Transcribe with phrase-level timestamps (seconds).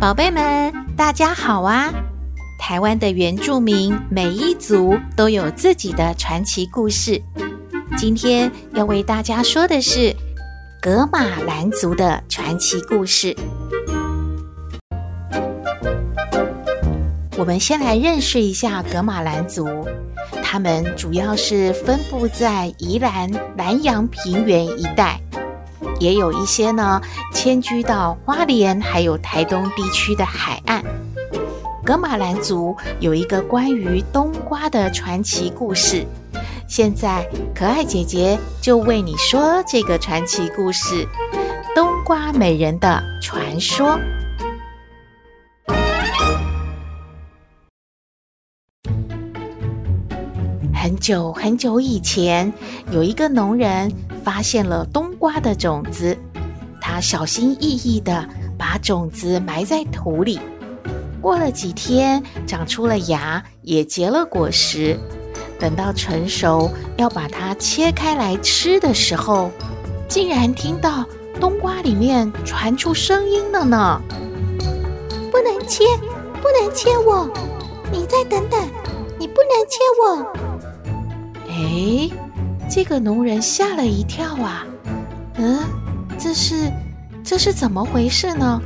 [0.00, 1.92] 宝贝们，大家好啊！
[2.58, 7.20] 台湾的原住民每一族都有自己的传奇故事。
[7.98, 10.16] 今天要为大家说的是
[10.80, 13.36] 格玛兰族的传奇故事。
[17.36, 19.68] 我们先来认识一下格玛兰族，
[20.42, 25.20] 他们主要是分布在宜兰南阳平原一带。
[26.00, 27.00] 也有一些呢，
[27.32, 30.82] 迁居到花莲还有台东地区的海岸。
[31.84, 36.04] 格马兰族有一个关于冬瓜的传奇故事，
[36.66, 41.06] 现在可爱姐姐就为你说这个传奇故事——
[41.74, 43.98] 冬瓜美人的传说。
[51.00, 52.52] 久很久以前，
[52.92, 53.90] 有一个农人。
[54.22, 56.14] 发现了冬瓜的种子，
[56.78, 60.38] 他小心翼翼地把种子埋在土里。
[61.22, 65.00] 过了几天，长出了芽，也结了果实。
[65.58, 69.50] 等到成熟，要把它切开来吃的时候，
[70.06, 71.02] 竟然听到
[71.40, 74.02] 冬瓜里面传出声音了呢！
[75.32, 75.82] 不能切，
[76.42, 77.26] 不能切我！
[77.90, 78.60] 你再等等，
[79.18, 80.49] 你不能切我！
[81.64, 82.10] 哎。
[82.72, 84.64] 这个农人吓了一跳啊！
[85.34, 85.58] 嗯，
[86.16, 86.70] 这是
[87.24, 88.62] 这是怎么回事呢？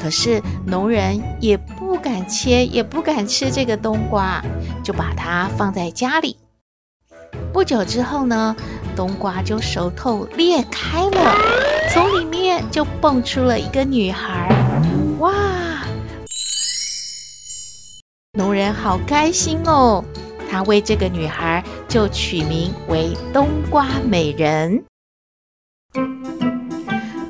[0.00, 4.42] 可是农人也不敢切，也不敢吃这个冬瓜，
[4.82, 6.38] 就把它放在家里。
[7.52, 8.56] 不久之后呢，
[8.96, 11.36] 冬瓜就熟透裂开了，
[11.92, 14.48] 从里面就蹦出了一个女孩。
[15.18, 15.34] 哇！
[18.38, 20.02] 农人好开心哦。
[20.50, 24.82] 他为这个女孩就取名为冬瓜美人。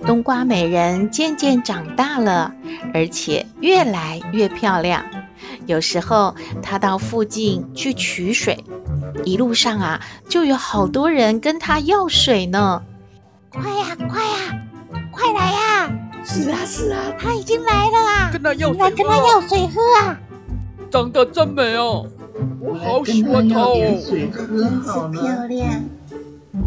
[0.07, 2.55] 冬瓜美人渐渐长大了，
[2.95, 5.05] 而且越来越漂亮。
[5.67, 8.65] 有时候她到附近去取水，
[9.25, 12.83] 一路上啊，就有好多人跟她要水呢。
[13.51, 14.63] 快呀，快呀，
[15.11, 15.91] 快来呀！
[16.25, 18.31] 是啊，是啊，她已经来了啊！
[18.33, 20.19] 跟她要水喝，来跟她要水喝啊！
[20.91, 22.07] 长得真美哦。
[22.81, 24.81] 我好喜欢她哦，水真
[25.13, 25.85] 漂亮，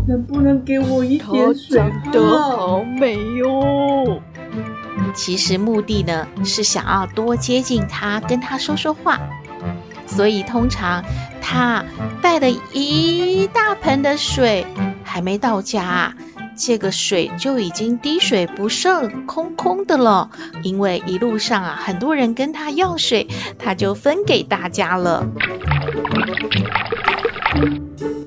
[0.08, 4.22] 能不能给我一点水长得好美哟。
[5.14, 9.20] 其实目的呢是想要多接近他，跟他说说话。
[10.06, 11.04] 所以通常
[11.42, 11.84] 他
[12.22, 14.66] 带了一大盆的水，
[15.04, 16.14] 还没到家，
[16.56, 20.30] 这个水就已经滴水不剩，空空的了。
[20.64, 23.26] 因为一路上啊，很多人跟他要水，
[23.58, 25.26] 他就分给大家了。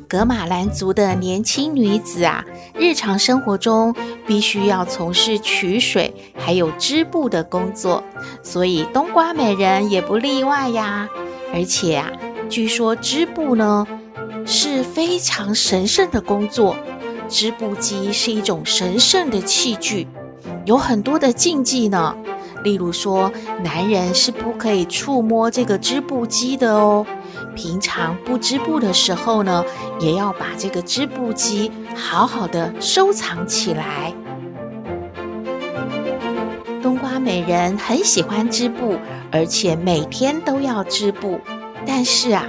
[0.07, 2.45] 格玛兰族的年轻女子啊，
[2.75, 3.95] 日常生活中
[4.27, 8.03] 必须要从事取水还有织布的工作，
[8.43, 11.09] 所以冬瓜美人也不例外呀。
[11.53, 12.11] 而且啊，
[12.49, 13.87] 据说织布呢
[14.47, 16.77] 是非常神圣的工作，
[17.29, 20.07] 织布机是一种神圣的器具，
[20.65, 22.15] 有很多的禁忌呢。
[22.63, 23.31] 例如说，
[23.63, 27.05] 男人是不可以触摸这个织布机的哦。
[27.55, 29.65] 平常不织布的时候呢，
[30.01, 34.13] 也要把这个织布机好好的收藏起来。
[36.83, 38.99] 冬瓜美人很喜欢织布，
[39.31, 41.41] 而且每天都要织布。
[41.87, 42.45] 但是啊，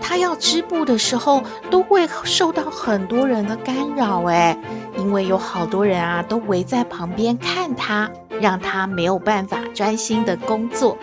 [0.00, 4.58] 她要织布的时候，都会受到很多人的干扰诶，
[4.98, 8.10] 因为有好多人啊都围在旁边看她，
[8.40, 10.98] 让她没有办法专心的工作。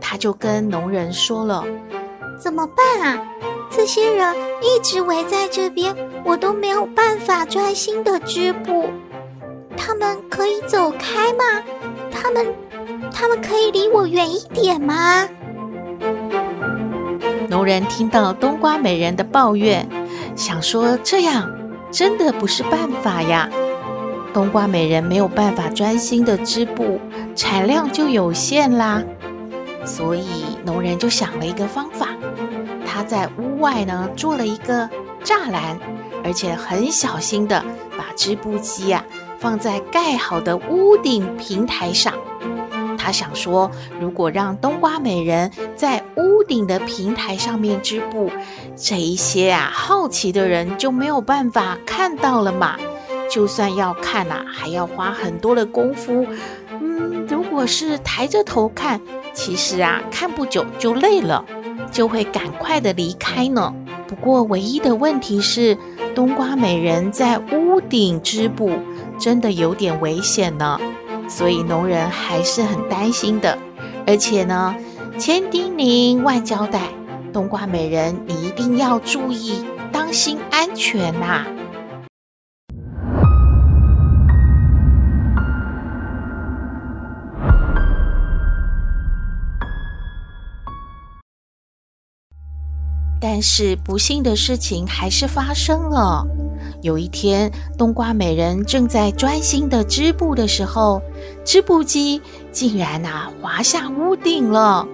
[0.00, 1.64] 她就跟农人说了。
[2.42, 3.22] 怎么办啊？
[3.70, 5.94] 这些人一直围在这边，
[6.24, 8.90] 我都没有办法专心的织布。
[9.76, 11.62] 他们可以走开吗？
[12.10, 12.52] 他们，
[13.12, 15.28] 他们可以离我远一点吗？
[17.48, 19.88] 农人听到冬瓜美人的抱怨，
[20.34, 21.48] 想说这样
[21.92, 23.48] 真的不是办法呀。
[24.34, 26.98] 冬瓜美人没有办法专心的织布，
[27.36, 29.00] 产量就有限啦。
[29.84, 32.08] 所以农人就想了一个方法，
[32.86, 34.88] 他在屋外呢做了一个
[35.24, 35.78] 栅栏，
[36.24, 37.64] 而且很小心的
[37.96, 39.04] 把织布机啊
[39.38, 42.14] 放在盖好的屋顶平台上。
[42.96, 43.68] 他想说，
[43.98, 48.30] 如果让冬瓜美人在屋顶的平台上面织布，
[48.76, 52.78] 这一些啊好奇的人就没有办法看到了嘛。
[53.28, 56.24] 就算要看啊，还要花很多的功夫。
[56.80, 59.00] 嗯，如果是抬着头看，
[59.32, 61.44] 其实啊看不久就累了，
[61.90, 63.72] 就会赶快的离开呢。
[64.06, 65.76] 不过唯一的问题是，
[66.14, 68.70] 冬瓜美人在屋顶织布，
[69.18, 70.78] 真的有点危险呢。
[71.28, 73.56] 所以农人还是很担心的，
[74.06, 74.74] 而且呢，
[75.16, 76.82] 千叮咛万交代，
[77.32, 81.46] 冬瓜美人你一定要注意，当心安全呐、
[93.22, 96.26] 但是不幸的事情还是发生了。
[96.80, 97.48] 有一天，
[97.78, 101.00] 冬瓜美人正在专心的织布的时候，
[101.44, 102.20] 织布机
[102.50, 104.84] 竟然啊滑下屋顶了。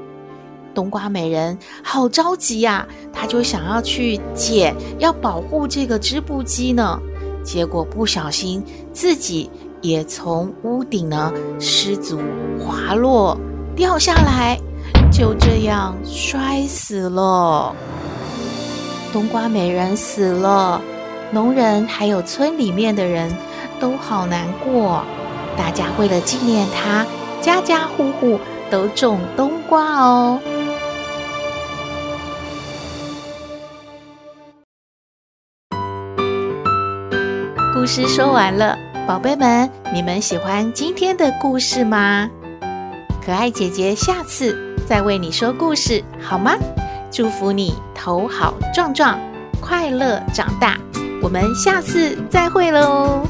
[0.74, 7.00] 冬瓜美人好着急呀，她就想要去捡，要保护这个织布机呢。
[7.42, 12.20] 结果不小心自己也从屋顶呢失足
[12.60, 13.38] 滑落，
[13.74, 14.60] 掉下来，
[15.10, 17.74] 就这样摔死了。
[19.12, 20.80] 冬瓜美人死了。
[21.30, 23.30] 农人还有村里面的人
[23.78, 25.02] 都好难过，
[25.56, 27.06] 大家为了纪念他，
[27.40, 28.40] 家家户户
[28.70, 30.40] 都种冬瓜哦。
[37.74, 38.76] 故事说完了，
[39.06, 42.30] 宝贝们，你们喜欢今天的故事吗？
[43.24, 46.56] 可爱姐姐下次再为你说故事，好吗？
[47.10, 49.20] 祝福你头好壮壮，
[49.60, 50.78] 快乐长大。
[51.20, 53.22] 我们下次再会喽。